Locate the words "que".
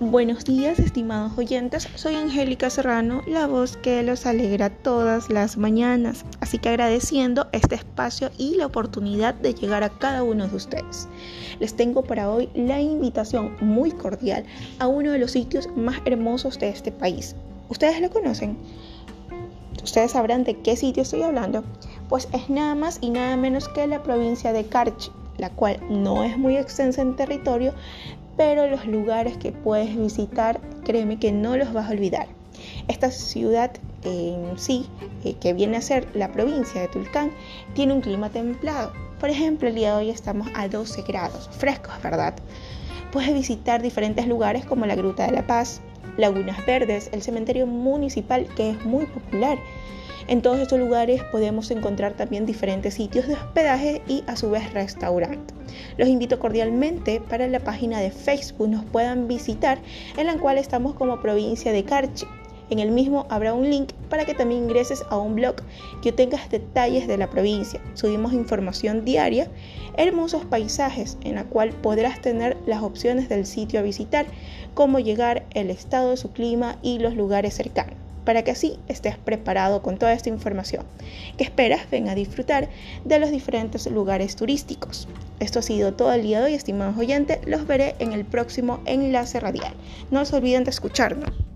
3.76-4.04, 6.58-6.68, 23.68-23.88, 29.36-29.52, 31.18-31.32, 35.40-35.52, 48.54-48.70, 64.26-64.34, 66.02-66.12, 78.44-78.50, 81.38-81.44